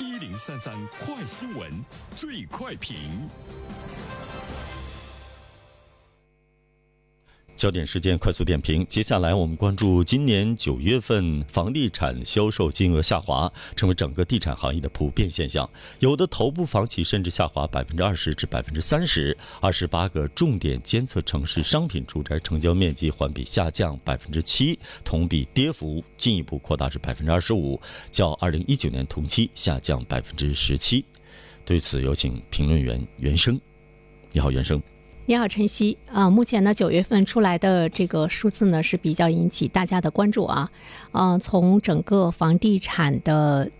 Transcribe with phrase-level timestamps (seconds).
[0.00, 1.84] 一零三三快新闻，
[2.16, 3.28] 最快评。
[7.58, 8.86] 焦点事件快速点评。
[8.86, 15.68] 接下来我们关注今年九月份房地产销售金额下滑，成为整个地产行业的普遍现象。
[15.98, 19.36] 有的头部房企甚至下滑百分之二十至百分之三十。
[19.60, 27.80] 二十八个重点监测城市商品住宅成交面积环比下降百分之七，同比跌幅进一步扩大至百分之二十五，
[28.12, 31.04] 较二零一九年同期下降百分之十七。
[31.64, 33.60] 对此，有请评论员袁生。
[34.30, 34.80] 你好，袁生。
[35.28, 40.70] 你好，晨曦啊，目前呢九月份出来的这个数字呢是比较引起大家的关注啊，
[41.12, 43.70] 嗯，从整个房地产的。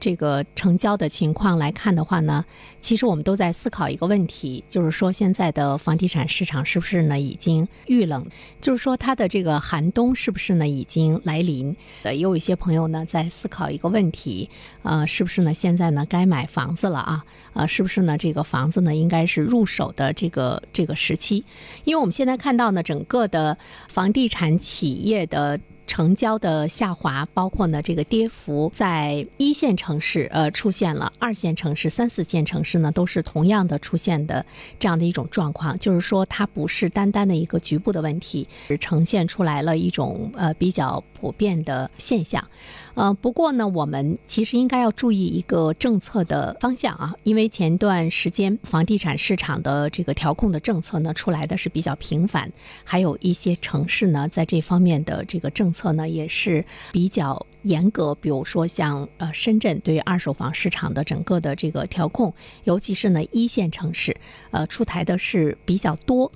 [0.00, 2.44] 这个成交的情况来看的话呢，
[2.80, 8.24] 其实我们都在思考一个问题，就是说现在的房地产市场是不是呢已经遇冷？
[8.60, 11.76] 就是说它的这个寒冬是不是呢已经来临？
[12.02, 14.48] 呃，也有一些朋友呢在思考一个问题，
[14.82, 17.24] 呃，是不是呢现在呢该买房子了啊？
[17.52, 21.44] 呃，是不是呢这个房子呢应该是入手的这个这个时期？
[21.84, 25.60] 因为我们现在看到呢整个的房地产企业的。
[25.90, 34.46] 成交的下滑，包括呢这个跌幅，在一线城市呃出现了，二线城市、三四线城市呢都是同样的出现的
[34.78, 42.46] 这样的一种状况，就是说它不是单单的一个局部的问题，是呈现出来了一种呃比较普遍的现象。
[42.94, 52.52] 呃，不过呢，我们其实应该要注意一个政策的方向啊，因为前段时间房地产市场的这个调控的政策呢出来的是比较频繁，
[52.84, 64.14] 还有一些城市呢在这方面的这个政策策呢也是比较严格，比如说像呃深圳对二手房市场的整个的这个调控，尤其是呢一线城市，
[64.50, 66.30] 呃出台的是比较多。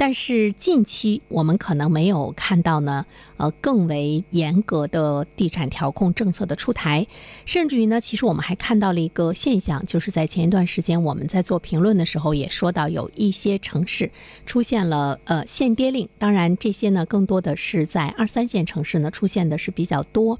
[0.00, 3.04] 但是近期我们可能没有看到呢，
[3.36, 7.06] 呃，更为严格的地产调控政策的出台，
[7.44, 14.10] 甚至于呢，其实我们还看到了一个现象，就是在前一段时间我们在做评论的时候也说到，有一些城市
[14.46, 20.38] 出现了呃限跌令，当然这些呢更多的是在二三线城市呢出现的是比较多。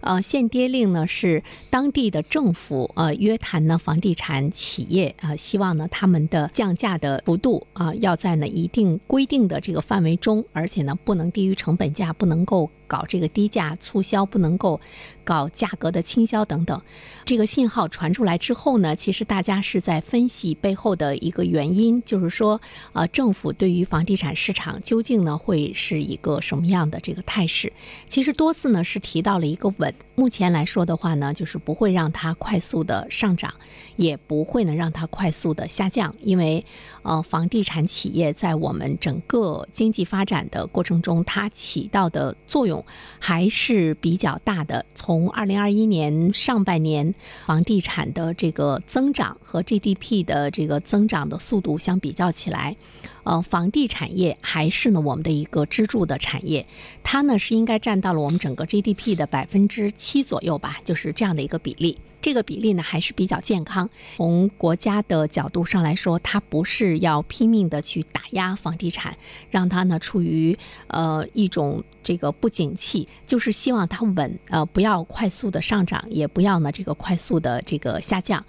[0.00, 12.70] 呃，限跌令呢是当地的政府呃约谈呢房地产企业啊，希望呢他们的降价的幅度啊要在呢一定规定的这个范围中，而且呢不能低于成本价，不能够。
[12.88, 14.80] 搞这个低价促销不能够
[15.22, 16.82] 搞价格的倾销等等，
[17.24, 22.60] 这个信号传出来之后呢，其实大家是在分析背后的一个原因，就是说，
[22.94, 27.72] 呃，政府对于房地产市场究竟呢会是一个什么样的这个态势？
[28.08, 33.52] 其实多次呢是提到了一个稳，目前来说的话呢，就是不会让它快速的上涨，
[33.96, 36.64] 也不会呢让它快速的下降，因为
[37.02, 42.77] 呃，房地产企业在我们整个经济发展的过程中，它起到的作用。
[43.18, 44.84] 还是比较大的。
[44.94, 47.14] 从二零二一年上半年
[47.46, 52.76] 房地产的这个增长和 GDP 的这个增长的速度相比较起来，
[53.24, 56.66] 呃，房地产业还是呢我们的一个支柱的产业，
[57.02, 61.98] 它呢是应该占到了我们整个 GDP 的百分之七左右吧，就是这样的一个比例。
[62.20, 63.88] 这个比例呢还是比较健康。
[64.16, 69.16] 从国家的角度上来说，它不是要拼命的去打压房地产，
[69.50, 70.58] 让它呢处于
[70.88, 78.44] 呃一种这个不景气，就是希望它稳，呃不要快速的上涨，也不要呢这个快速的这个下降。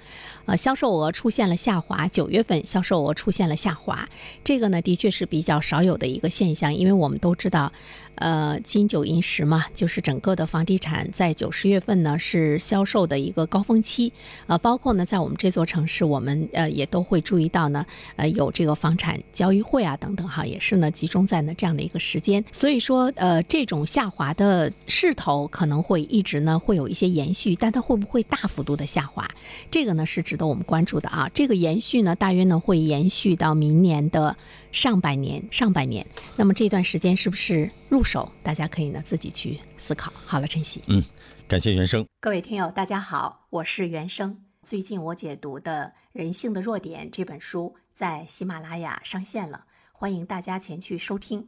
[0.46, 4.10] 呃，销售额出现了下滑，九月份销售额出现了下滑，
[4.44, 7.72] 这个呢的确是比较少有的一个现象，因为我们都知道，
[8.16, 13.60] 呃金九银十嘛，就是整个的房地产在九十月份呢是销售的一个高。
[13.70, 14.12] 峰期，
[14.48, 29.28] 呃，包括呢，在我们这座城市，我们呃也都会注意到呢，呃，有这个房产交易会啊等等哈，也是呢集中在呢这样的一个时间，所以说呃这种下滑的势头可能会一直呢会有一些延续，但它会不会大幅度的下滑，
[29.72, 31.28] 这个呢是值得我们关注的啊。
[31.34, 34.38] 这个延续呢大约呢会延续到明年的
[34.72, 36.06] 上半年，上半年，
[36.36, 40.14] 那么这段时间是不是入手，大家可以呢自己去思考。
[40.26, 41.04] 好了，晨曦，嗯。
[41.48, 44.38] 感谢原生，各位听友，大家好，我是原生。
[44.62, 51.48] 最近我解读的《人性的弱点》这本书在喜马拉雅上线了，欢迎大家前去收听。